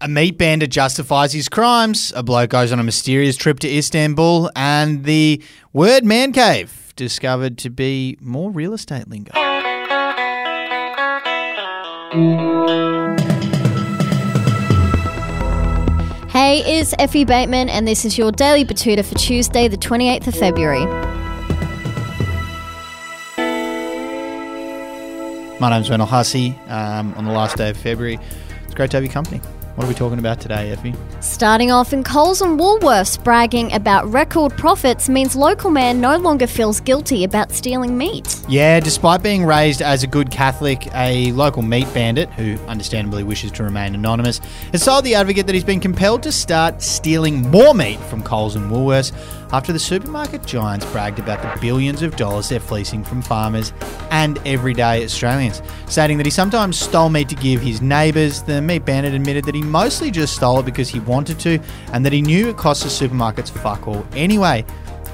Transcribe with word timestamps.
A 0.00 0.06
meat 0.06 0.38
bandit 0.38 0.70
justifies 0.70 1.32
his 1.32 1.48
crimes. 1.48 2.12
A 2.14 2.22
bloke 2.22 2.50
goes 2.50 2.70
on 2.70 2.78
a 2.78 2.84
mysterious 2.84 3.36
trip 3.36 3.58
to 3.60 3.68
Istanbul, 3.68 4.48
and 4.54 5.02
the 5.02 5.42
word 5.72 6.04
man 6.04 6.30
cave 6.30 6.92
discovered 6.94 7.58
to 7.58 7.70
be 7.70 8.16
more 8.20 8.52
real 8.52 8.74
estate 8.74 9.08
lingo. 9.08 9.32
Hey, 16.28 16.62
it's 16.64 16.94
Effie 17.00 17.24
Bateman, 17.24 17.68
and 17.68 17.88
this 17.88 18.04
is 18.04 18.16
your 18.16 18.30
Daily 18.30 18.64
Betoota 18.64 19.04
for 19.04 19.16
Tuesday, 19.16 19.66
the 19.66 19.76
28th 19.76 20.28
of 20.28 20.34
February. 20.36 20.86
My 25.58 25.70
name's 25.70 25.90
Wendell 25.90 26.06
Hussey. 26.06 26.56
Um, 26.68 27.14
on 27.14 27.24
the 27.24 27.32
last 27.32 27.56
day 27.56 27.70
of 27.70 27.76
February, 27.76 28.20
it's 28.64 28.74
great 28.74 28.92
to 28.92 28.98
have 28.98 29.04
your 29.04 29.12
company. 29.12 29.40
What 29.78 29.84
are 29.84 29.88
we 29.90 29.94
talking 29.94 30.18
about 30.18 30.40
today, 30.40 30.72
Effie? 30.72 30.92
Starting 31.20 31.70
off 31.70 31.92
in 31.92 32.02
Coles 32.02 32.42
and 32.42 32.58
Woolworths, 32.58 33.22
bragging 33.22 33.72
about 33.72 34.10
record 34.10 34.50
profits 34.56 35.08
means 35.08 35.36
local 35.36 35.70
man 35.70 36.00
no 36.00 36.16
longer 36.16 36.48
feels 36.48 36.80
guilty 36.80 37.22
about 37.22 37.52
stealing 37.52 37.96
meat. 37.96 38.40
Yeah, 38.48 38.80
despite 38.80 39.22
being 39.22 39.44
raised 39.44 39.80
as 39.80 40.02
a 40.02 40.08
good 40.08 40.32
Catholic, 40.32 40.92
a 40.96 41.30
local 41.30 41.62
meat 41.62 41.86
bandit, 41.94 42.28
who 42.30 42.56
understandably 42.66 43.22
wishes 43.22 43.52
to 43.52 43.62
remain 43.62 43.94
anonymous, 43.94 44.40
has 44.72 44.84
told 44.84 45.04
the 45.04 45.14
advocate 45.14 45.46
that 45.46 45.54
he's 45.54 45.62
been 45.62 45.78
compelled 45.78 46.24
to 46.24 46.32
start 46.32 46.82
stealing 46.82 47.48
more 47.48 47.72
meat 47.72 48.00
from 48.00 48.20
Coles 48.24 48.56
and 48.56 48.72
Woolworths 48.72 49.12
after 49.52 49.72
the 49.72 49.78
supermarket 49.78 50.44
giants 50.44 50.84
bragged 50.92 51.18
about 51.18 51.42
the 51.42 51.60
billions 51.60 52.02
of 52.02 52.16
dollars 52.16 52.48
they're 52.48 52.60
fleecing 52.60 53.02
from 53.02 53.22
farmers 53.22 53.72
and 54.10 54.38
everyday 54.46 55.04
Australians. 55.04 55.62
Stating 55.86 56.16
that 56.18 56.26
he 56.26 56.30
sometimes 56.30 56.78
stole 56.78 57.08
meat 57.08 57.28
to 57.28 57.34
give 57.34 57.60
his 57.60 57.80
neighbours, 57.80 58.42
the 58.42 58.60
meat 58.60 58.84
bandit 58.84 59.14
admitted 59.14 59.44
that 59.44 59.54
he 59.54 59.62
mostly 59.62 60.10
just 60.10 60.36
stole 60.36 60.60
it 60.60 60.66
because 60.66 60.88
he 60.88 61.00
wanted 61.00 61.38
to 61.40 61.58
and 61.92 62.04
that 62.04 62.12
he 62.12 62.20
knew 62.20 62.48
it 62.48 62.56
cost 62.56 62.82
the 62.82 62.88
supermarkets 62.88 63.50
fuck 63.50 63.88
all 63.88 64.06
anyway 64.12 64.64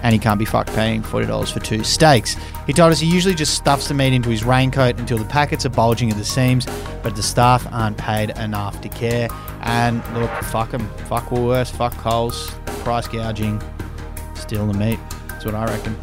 and 0.04 0.12
he 0.12 0.18
can't 0.18 0.38
be 0.38 0.44
fucked 0.44 0.70
paying 0.74 1.02
$40 1.02 1.50
for 1.50 1.60
two 1.60 1.82
steaks. 1.82 2.36
He 2.66 2.74
told 2.74 2.92
us 2.92 3.00
he 3.00 3.06
usually 3.06 3.34
just 3.34 3.54
stuffs 3.54 3.88
the 3.88 3.94
meat 3.94 4.12
into 4.12 4.28
his 4.28 4.44
raincoat 4.44 4.98
until 4.98 5.16
the 5.16 5.24
packets 5.24 5.64
are 5.64 5.70
bulging 5.70 6.10
at 6.10 6.18
the 6.18 6.24
seams, 6.26 6.66
but 7.02 7.16
the 7.16 7.22
staff 7.22 7.66
aren't 7.72 7.96
paid 7.96 8.30
enough 8.38 8.82
to 8.82 8.90
care. 8.90 9.30
And 9.62 10.04
look, 10.12 10.30
fuck 10.44 10.72
them. 10.72 10.86
Fuck 11.08 11.30
Woolworths, 11.30 11.70
fuck 11.70 11.96
Coles, 11.96 12.50
price 12.82 13.08
gouging, 13.08 13.62
steal 14.44 14.66
the 14.66 14.74
meat. 14.74 14.98
That's 15.28 15.44
what 15.46 15.54
I 15.54 15.64
reckon. 15.64 15.96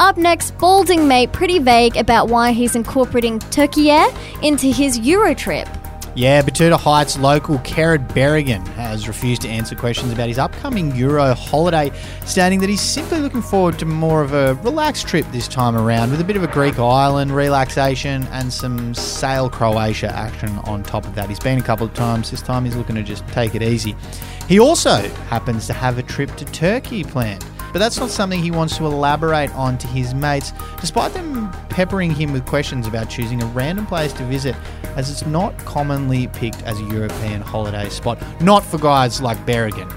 Up 0.00 0.16
next, 0.16 0.58
balding 0.58 1.06
mate 1.06 1.32
pretty 1.32 1.60
vague 1.60 1.96
about 1.96 2.28
why 2.28 2.50
he's 2.52 2.74
incorporating 2.74 3.38
Turkey 3.38 3.90
Air 3.90 4.08
into 4.42 4.66
his 4.66 4.98
Euro 4.98 5.34
trip. 5.34 5.68
Yeah, 6.16 6.42
Betoota 6.42 6.78
Heights 6.78 7.18
local 7.18 7.58
Kerrod 7.58 8.06
Berrigan 8.10 8.64
has 8.74 9.08
refused 9.08 9.42
to 9.42 9.48
answer 9.48 9.74
questions 9.74 10.12
about 10.12 10.28
his 10.28 10.38
upcoming 10.38 10.94
Euro 10.94 11.34
holiday, 11.34 11.90
stating 12.24 12.60
that 12.60 12.68
he's 12.68 12.80
simply 12.80 13.18
looking 13.18 13.42
forward 13.42 13.80
to 13.80 13.84
more 13.84 14.22
of 14.22 14.32
a 14.32 14.54
relaxed 14.62 15.08
trip 15.08 15.26
this 15.32 15.48
time 15.48 15.74
around 15.74 16.12
with 16.12 16.20
a 16.20 16.24
bit 16.24 16.36
of 16.36 16.44
a 16.44 16.46
Greek 16.46 16.78
island 16.78 17.34
relaxation 17.34 18.28
and 18.30 18.52
some 18.52 18.94
Sail 18.94 19.50
Croatia 19.50 20.14
action 20.14 20.50
on 20.58 20.84
top 20.84 21.04
of 21.04 21.16
that. 21.16 21.28
He's 21.28 21.40
been 21.40 21.58
a 21.58 21.62
couple 21.62 21.84
of 21.84 21.94
times, 21.94 22.30
this 22.30 22.42
time 22.42 22.64
he's 22.64 22.76
looking 22.76 22.94
to 22.94 23.02
just 23.02 23.26
take 23.28 23.56
it 23.56 23.62
easy. 23.62 23.96
He 24.46 24.60
also 24.60 25.08
happens 25.26 25.66
to 25.66 25.72
have 25.72 25.98
a 25.98 26.02
trip 26.04 26.36
to 26.36 26.44
Turkey 26.44 27.02
planned 27.02 27.44
but 27.74 27.80
that's 27.80 27.98
not 27.98 28.08
something 28.08 28.40
he 28.40 28.52
wants 28.52 28.76
to 28.76 28.86
elaborate 28.86 29.52
on 29.56 29.76
to 29.78 29.88
his 29.88 30.14
mates, 30.14 30.52
despite 30.80 31.12
them 31.12 31.50
peppering 31.70 32.08
him 32.08 32.32
with 32.32 32.46
questions 32.46 32.86
about 32.86 33.10
choosing 33.10 33.42
a 33.42 33.46
random 33.46 33.84
place 33.84 34.12
to 34.12 34.22
visit, 34.26 34.54
as 34.94 35.10
it's 35.10 35.26
not 35.26 35.58
commonly 35.64 36.28
picked 36.28 36.62
as 36.62 36.78
a 36.78 36.84
European 36.84 37.40
holiday 37.40 37.88
spot. 37.88 38.22
Not 38.40 38.64
for 38.64 38.78
guys 38.78 39.20
like 39.20 39.44
Berrigan. 39.44 39.92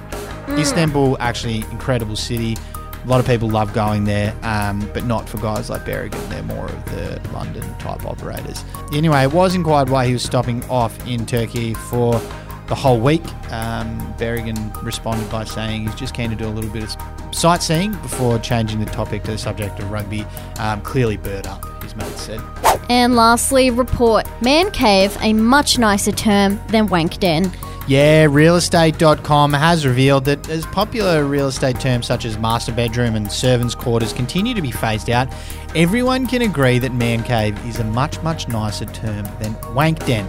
Istanbul, 0.57 1.17
actually, 1.19 1.57
incredible 1.69 2.15
city. 2.15 2.57
A 3.03 3.07
lot 3.07 3.19
of 3.19 3.27
people 3.27 3.47
love 3.47 3.71
going 3.75 4.05
there, 4.05 4.35
um, 4.41 4.89
but 4.91 5.05
not 5.05 5.29
for 5.29 5.37
guys 5.37 5.69
like 5.69 5.85
Berrigan. 5.85 6.29
They're 6.29 6.41
more 6.41 6.65
of 6.65 6.85
the 6.85 7.21
London 7.31 7.61
type 7.77 8.03
operators. 8.07 8.65
Anyway, 8.91 9.21
it 9.21 9.31
was 9.31 9.53
inquired 9.53 9.89
why 9.91 10.07
he 10.07 10.13
was 10.13 10.23
stopping 10.23 10.67
off 10.67 11.07
in 11.07 11.27
Turkey 11.27 11.75
for 11.75 12.19
the 12.67 12.75
whole 12.75 12.99
week. 12.99 13.23
Um, 13.51 14.13
Berrigan 14.17 14.83
responded 14.83 15.29
by 15.29 15.43
saying 15.43 15.87
he's 15.87 15.95
just 15.95 16.13
keen 16.13 16.29
to 16.29 16.35
do 16.35 16.47
a 16.47 16.49
little 16.49 16.69
bit 16.69 16.83
of 16.83 17.35
sightseeing 17.35 17.91
before 17.91 18.39
changing 18.39 18.79
the 18.79 18.85
topic 18.85 19.23
to 19.23 19.31
the 19.31 19.37
subject 19.37 19.79
of 19.79 19.89
rugby. 19.91 20.25
Um, 20.59 20.81
clearly, 20.81 21.17
bird 21.17 21.47
up, 21.47 21.65
his 21.83 21.95
mate 21.95 22.17
said. 22.17 22.41
And 22.89 23.15
lastly, 23.15 23.69
report 23.69 24.27
man 24.41 24.71
cave, 24.71 25.17
a 25.21 25.33
much 25.33 25.77
nicer 25.77 26.11
term 26.11 26.59
than 26.67 26.87
wank 26.87 27.19
den. 27.19 27.51
Yeah, 27.87 28.25
realestate.com 28.25 29.53
has 29.53 29.85
revealed 29.85 30.25
that 30.25 30.49
as 30.49 30.65
popular 30.65 31.23
real 31.23 31.47
estate 31.47 31.79
terms 31.79 32.05
such 32.05 32.25
as 32.25 32.37
master 32.37 32.73
bedroom 32.73 33.15
and 33.15 33.31
servants' 33.31 33.75
quarters 33.75 34.11
continue 34.11 34.53
to 34.53 34.61
be 34.61 34.71
phased 34.71 35.09
out, 35.09 35.33
everyone 35.73 36.27
can 36.27 36.41
agree 36.41 36.79
that 36.79 36.93
man 36.93 37.23
cave 37.23 37.57
is 37.65 37.79
a 37.79 37.85
much, 37.85 38.21
much 38.23 38.49
nicer 38.49 38.83
term 38.83 39.25
than 39.39 39.55
wank 39.73 40.05
den. 40.05 40.27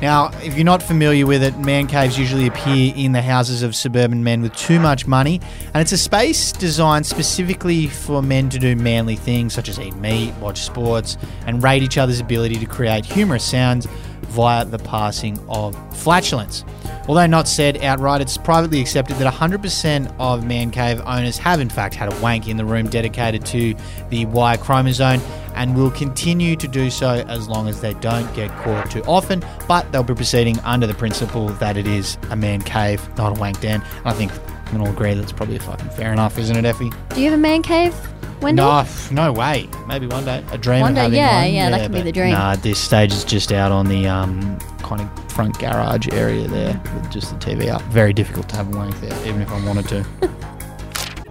Now, 0.00 0.30
if 0.44 0.54
you're 0.54 0.64
not 0.64 0.80
familiar 0.80 1.26
with 1.26 1.42
it, 1.42 1.58
man 1.58 1.88
caves 1.88 2.16
usually 2.16 2.46
appear 2.46 2.92
in 2.94 3.12
the 3.12 3.22
houses 3.22 3.62
of 3.62 3.74
suburban 3.74 4.22
men 4.22 4.42
with 4.42 4.54
too 4.54 4.78
much 4.78 5.08
money, 5.08 5.40
and 5.74 5.82
it's 5.82 5.90
a 5.90 5.98
space 5.98 6.52
designed 6.52 7.04
specifically 7.04 7.88
for 7.88 8.22
men 8.22 8.48
to 8.50 8.60
do 8.60 8.76
manly 8.76 9.16
things 9.16 9.54
such 9.54 9.68
as 9.68 9.78
eat 9.80 9.96
meat, 9.96 10.32
watch 10.36 10.62
sports, 10.62 11.18
and 11.46 11.64
rate 11.64 11.82
each 11.82 11.98
other's 11.98 12.20
ability 12.20 12.56
to 12.56 12.66
create 12.66 13.04
humorous 13.04 13.42
sounds 13.42 13.86
via 14.28 14.64
the 14.64 14.78
passing 14.78 15.38
of 15.48 15.76
flatulence. 15.96 16.64
Although 17.08 17.26
not 17.26 17.48
said 17.48 17.82
outright, 17.82 18.20
it's 18.20 18.36
privately 18.36 18.80
accepted 18.80 19.16
that 19.16 19.32
100% 19.32 20.14
of 20.18 20.44
man 20.44 20.70
cave 20.70 21.00
owners 21.06 21.38
have 21.38 21.58
in 21.58 21.70
fact 21.70 21.94
had 21.94 22.12
a 22.12 22.20
wank 22.20 22.48
in 22.48 22.56
the 22.56 22.64
room 22.64 22.88
dedicated 22.88 23.44
to 23.46 23.74
the 24.10 24.26
Y 24.26 24.56
chromosome 24.58 25.20
and 25.58 25.74
will 25.76 25.90
continue 25.90 26.54
to 26.56 26.68
do 26.68 26.88
so 26.88 27.24
as 27.28 27.48
long 27.48 27.68
as 27.68 27.80
they 27.80 27.92
don't 27.94 28.32
get 28.34 28.48
caught 28.62 28.88
too 28.90 29.02
often, 29.02 29.44
but 29.66 29.90
they'll 29.90 30.04
be 30.04 30.14
proceeding 30.14 30.58
under 30.60 30.86
the 30.86 30.94
principle 30.94 31.48
that 31.48 31.76
it 31.76 31.86
is 31.86 32.16
a 32.30 32.36
man 32.36 32.62
cave, 32.62 33.06
not 33.18 33.36
a 33.36 33.40
wank 33.40 33.60
den. 33.60 33.82
And 33.98 34.06
I 34.06 34.12
think 34.12 34.32
we 34.32 34.70
can 34.70 34.80
all 34.80 34.88
agree 34.88 35.14
that's 35.14 35.32
probably 35.32 35.58
fucking 35.58 35.90
fair 35.90 36.12
enough, 36.12 36.38
isn't 36.38 36.56
it, 36.56 36.64
Effie? 36.64 36.90
Do 37.14 37.20
you 37.20 37.30
have 37.30 37.38
a 37.38 37.42
man 37.42 37.62
cave, 37.62 37.94
Wendell? 38.40 38.66
No, 38.66 38.86
no 39.10 39.32
way. 39.32 39.68
Maybe 39.88 40.06
one 40.06 40.24
day. 40.24 40.44
A 40.52 40.58
dream 40.58 40.82
One 40.82 40.92
of 40.92 40.94
day, 40.94 41.02
having 41.02 41.18
yeah, 41.18 41.42
one. 41.42 41.52
yeah, 41.52 41.70
that 41.70 41.82
could 41.82 41.92
be 41.92 42.02
the 42.02 42.12
dream. 42.12 42.32
Nah, 42.34 42.54
this 42.54 42.78
stage 42.78 43.12
is 43.12 43.24
just 43.24 43.50
out 43.50 43.72
on 43.72 43.88
the 43.88 44.06
um, 44.06 44.58
kind 44.78 45.00
of 45.00 45.32
front 45.32 45.58
garage 45.58 46.06
area 46.12 46.46
there 46.46 46.80
with 46.94 47.10
just 47.10 47.30
the 47.30 47.44
TV 47.44 47.68
up. 47.68 47.82
Very 47.84 48.12
difficult 48.12 48.48
to 48.50 48.56
have 48.56 48.72
a 48.72 48.76
wank 48.76 48.98
there, 49.00 49.26
even 49.26 49.42
if 49.42 49.50
I 49.50 49.66
wanted 49.66 49.88
to. 49.88 50.06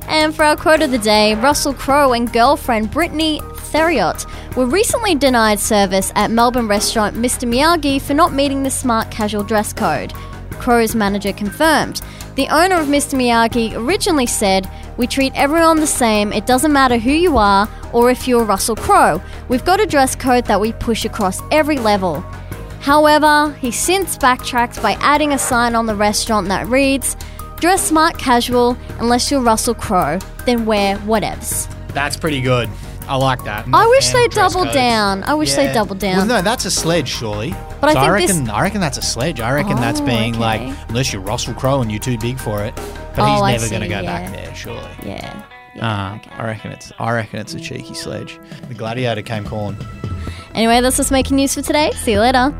And 0.09 0.33
for 0.33 0.44
our 0.44 0.55
quote 0.55 0.81
of 0.81 0.91
the 0.91 0.97
day, 0.97 1.35
Russell 1.35 1.73
Crowe 1.73 2.13
and 2.13 2.31
girlfriend 2.31 2.91
Brittany 2.91 3.41
Theriot 3.72 4.25
were 4.55 4.66
recently 4.66 5.16
denied 5.16 5.59
service 5.59 6.11
at 6.16 6.31
Melbourne 6.31 6.67
restaurant 6.67 7.16
Mr. 7.16 7.47
Miyagi 7.47 8.01
for 8.01 8.13
not 8.13 8.33
meeting 8.33 8.63
the 8.63 8.72
smart 8.72 9.11
casual 9.11 9.44
dress 9.44 9.73
code. 9.73 10.13
Crowe's 10.51 10.95
manager 10.95 11.33
confirmed. 11.33 12.01
The 12.35 12.47
owner 12.50 12.79
of 12.79 12.88
Mr. 12.88 13.16
Miyagi 13.16 13.75
originally 13.75 14.25
said, 14.25 14.69
We 14.97 15.07
treat 15.07 15.33
everyone 15.35 15.79
the 15.79 15.88
same, 15.88 16.31
it 16.31 16.45
doesn't 16.45 16.73
matter 16.73 16.97
who 16.97 17.11
you 17.11 17.38
are 17.38 17.67
or 17.94 18.11
if 18.11 18.27
you're 18.27 18.44
Russell 18.44 18.75
Crowe. 18.75 19.22
We've 19.50 19.66
got 19.66 19.79
a 19.79 19.85
dress 19.85 20.16
code 20.16 20.45
that 20.45 20.61
we 20.61 20.73
push 20.73 21.06
across 21.06 21.41
every 21.51 21.77
level. 21.77 22.22
However, 22.79 23.53
he 23.59 23.72
since 23.72 24.17
backtracked 24.17 24.81
by 24.81 24.94
adding 25.01 25.33
a 25.33 25.38
sign 25.38 25.75
on 25.75 25.88
the 25.88 25.95
restaurant 25.95 26.47
that 26.50 26.67
reads, 26.67 27.16
Dress 27.59 27.88
smart 27.88 28.17
casual 28.19 28.77
unless 29.00 29.31
you're 29.31 29.41
Russell 29.41 29.73
Crowe, 29.73 30.19
then 30.45 30.66
wear 30.66 30.97
whatevs. 31.00 31.67
That's 31.94 32.16
pretty 32.16 32.41
good. 32.41 32.69
I 33.07 33.16
like 33.16 33.44
that. 33.45 33.66
I 33.73 33.88
wish 33.88 34.07
And 34.07 34.16
they 34.16 34.28
dress 34.28 34.51
doubled 34.53 34.68
codes. 34.68 34.75
down. 34.75 35.23
I 35.23 35.34
wish 35.34 35.53
they 35.53 35.66
Yeah. 35.66 35.73
doubled 35.73 36.00
down. 36.00 36.18
Well, 36.18 36.25
no, 36.25 36.41
that's 36.41 36.66
a 36.66 36.72
sledge, 36.72 37.07
surely. 37.07 37.56
But 37.79 37.90
I 37.91 37.94
so 37.94 38.00
think 38.01 38.12
I 38.12 38.19
this- 38.22 38.31
reckon, 38.31 38.50
I 38.50 38.62
reckon 38.62 38.81
that's 38.81 38.97
a 38.97 39.01
sledge. 39.01 39.40
I 39.40 39.51
reckon 39.51 39.78
that's 39.78 40.01
Oh, 40.01 40.06
being 40.06 40.34
okay. 40.35 40.40
like, 40.40 40.62
unless 40.89 41.13
you're 41.13 41.21
Russell 41.21 41.54
Crowe 41.54 41.81
and 41.81 41.92
you're 41.92 42.00
too 42.01 42.18
big 42.18 42.38
for 42.38 42.63
it. 42.63 42.75
But 43.15 43.19
Oh, 43.24 43.33
he's 43.33 43.42
I 43.42 43.51
never 43.54 43.69
going 43.69 43.81
to 43.81 43.88
see, 43.88 43.94
go 43.94 44.01
yeah. 44.01 44.21
back 44.21 44.31
there, 44.33 44.56
surely. 44.56 44.81
Yeah. 45.06 45.33
yeah 45.75 45.81
Ah, 45.81 46.15
okay. 46.15 46.31
I 46.38 46.44
reckon 46.45 46.71
it's. 46.71 46.92
I 47.00 47.12
reckon 47.13 47.39
it's 47.39 47.54
a 47.54 47.59
cheeky 47.59 47.94
sledge. 47.94 48.39
The 48.68 48.74
gladiator 48.74 49.21
came 49.21 49.45
calling. 49.45 49.77
Anyway, 50.56 50.81
that's 50.81 50.98
what's 50.98 51.12
making 51.12 51.38
news 51.38 51.54
for 51.54 51.62
today. 51.62 51.92
See 52.04 52.12
you 52.13 52.19
later. 52.19 52.54